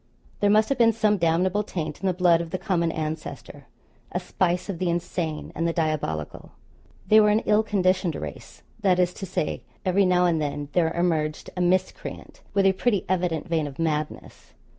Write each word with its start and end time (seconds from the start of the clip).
There 0.39 0.49
must 0.49 0.69
have 0.69 0.79
been 0.79 0.93
some 0.93 1.17
damnable 1.19 1.61
taint 1.61 2.01
in 2.01 2.07
the 2.07 2.13
blood 2.15 2.41
of 2.41 2.49
the 2.49 2.57
common 2.57 2.91
ancestor 2.91 3.67
a 4.11 4.19
spice 4.19 4.67
of 4.67 4.79
the 4.79 4.89
insane 4.89 5.51
and 5.53 5.67
the 5.67 5.73
diabolical. 5.73 6.53
They 7.05 7.19
were 7.19 7.29
an 7.29 7.41
ill 7.45 7.61
conditioned 7.61 8.15
race 8.15 8.63
that 8.79 8.97
is 8.97 9.13
to 9.13 9.27
say, 9.27 9.61
every 9.85 10.07
now 10.07 10.25
and 10.25 10.41
then 10.41 10.69
there 10.73 10.91
emerged 10.91 11.51
a 11.55 11.61
miscreant, 11.61 12.41
with 12.55 12.65
a 12.65 12.73
pretty 12.73 13.05
evident 13.09 13.47
vein 13.47 13.67
of 13.67 13.77
madness. 13.77 14.53